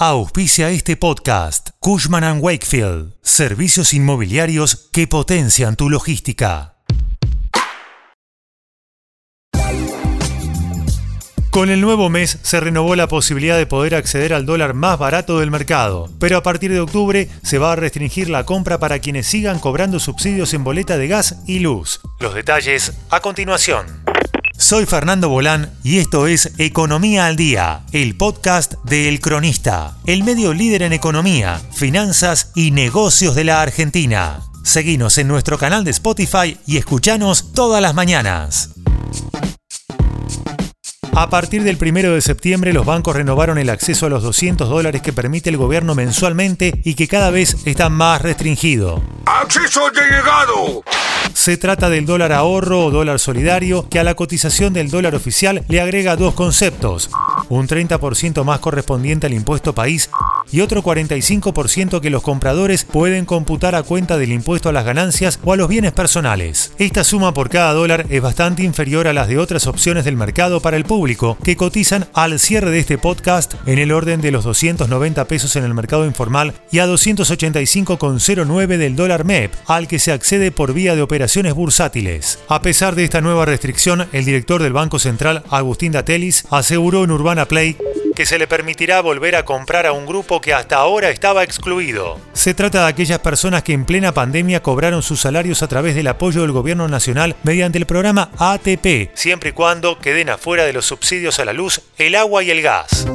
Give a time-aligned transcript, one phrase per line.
[0.00, 6.76] Auspicia este podcast Cushman⁇ Wakefield, servicios inmobiliarios que potencian tu logística.
[11.50, 15.40] Con el nuevo mes se renovó la posibilidad de poder acceder al dólar más barato
[15.40, 19.26] del mercado, pero a partir de octubre se va a restringir la compra para quienes
[19.26, 22.00] sigan cobrando subsidios en boleta de gas y luz.
[22.20, 24.07] Los detalles a continuación.
[24.68, 30.24] Soy Fernando Bolán y esto es Economía al Día, el podcast de El Cronista, el
[30.24, 34.40] medio líder en economía, finanzas y negocios de la Argentina.
[34.64, 38.74] Seguinos en nuestro canal de Spotify y escuchanos todas las mañanas.
[41.16, 45.00] A partir del 1 de septiembre los bancos renovaron el acceso a los 200 dólares
[45.00, 49.02] que permite el gobierno mensualmente y que cada vez está más restringido.
[49.24, 50.82] ¡Acceso llegado!
[51.34, 55.64] Se trata del dólar ahorro o dólar solidario, que a la cotización del dólar oficial
[55.68, 57.10] le agrega dos conceptos,
[57.48, 60.10] un 30% más correspondiente al impuesto país
[60.52, 65.38] y otro 45% que los compradores pueden computar a cuenta del impuesto a las ganancias
[65.44, 66.72] o a los bienes personales.
[66.78, 70.60] Esta suma por cada dólar es bastante inferior a las de otras opciones del mercado
[70.60, 74.44] para el público, que cotizan al cierre de este podcast en el orden de los
[74.44, 80.12] 290 pesos en el mercado informal y a 285,09 del dólar MEP, al que se
[80.12, 82.38] accede por vía de operaciones bursátiles.
[82.48, 87.10] A pesar de esta nueva restricción, el director del Banco Central, Agustín Datelis, aseguró en
[87.10, 87.76] Urbana Play
[88.18, 92.18] que se le permitirá volver a comprar a un grupo que hasta ahora estaba excluido.
[92.32, 96.08] Se trata de aquellas personas que en plena pandemia cobraron sus salarios a través del
[96.08, 100.86] apoyo del gobierno nacional mediante el programa ATP, siempre y cuando queden afuera de los
[100.86, 103.06] subsidios a la luz, el agua y el gas.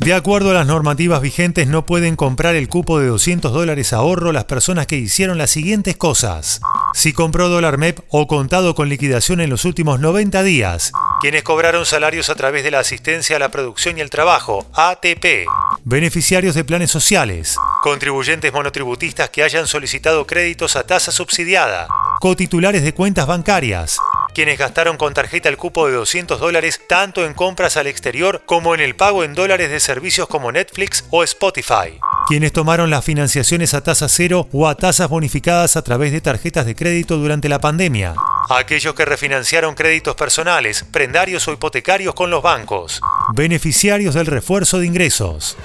[0.00, 4.32] De acuerdo a las normativas vigentes, no pueden comprar el cupo de 200 dólares ahorro
[4.32, 6.62] las personas que hicieron las siguientes cosas.
[6.94, 11.84] Si compró dólar MEP o contado con liquidación en los últimos 90 días, quienes cobraron
[11.84, 15.46] salarios a través de la asistencia a la producción y el trabajo, ATP,
[15.84, 21.88] beneficiarios de planes sociales, contribuyentes monotributistas que hayan solicitado créditos a tasa subsidiada,
[22.20, 23.98] cotitulares de cuentas bancarias,
[24.34, 28.74] quienes gastaron con tarjeta el cupo de 200 dólares tanto en compras al exterior como
[28.74, 31.98] en el pago en dólares de servicios como Netflix o Spotify.
[32.28, 36.64] Quienes tomaron las financiaciones a tasa cero o a tasas bonificadas a través de tarjetas
[36.64, 38.14] de crédito durante la pandemia.
[38.52, 43.00] Aquellos que refinanciaron créditos personales, prendarios o hipotecarios con los bancos.
[43.32, 45.56] Beneficiarios del refuerzo de ingresos.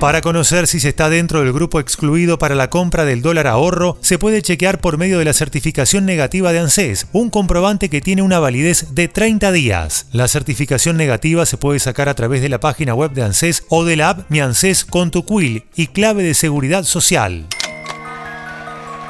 [0.00, 3.98] Para conocer si se está dentro del grupo excluido para la compra del dólar ahorro,
[4.00, 8.22] se puede chequear por medio de la certificación negativa de ANSES, un comprobante que tiene
[8.22, 10.06] una validez de 30 días.
[10.10, 13.84] La certificación negativa se puede sacar a través de la página web de ANSES o
[13.84, 17.46] de la app Mi ANSES con tu quill y clave de seguridad social.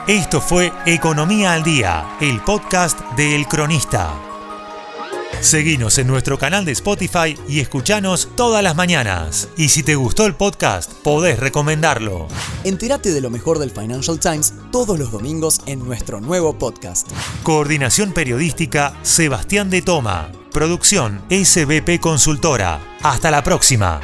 [0.07, 4.13] Esto fue Economía al Día, el podcast de El Cronista.
[5.41, 9.49] Seguinos en nuestro canal de Spotify y escuchanos todas las mañanas.
[9.57, 12.29] Y si te gustó el podcast, podés recomendarlo.
[12.65, 17.11] Entérate de lo mejor del Financial Times todos los domingos en nuestro nuevo podcast.
[17.43, 20.31] Coordinación Periodística Sebastián de Toma.
[20.53, 22.79] Producción SBP Consultora.
[23.01, 24.03] Hasta la próxima.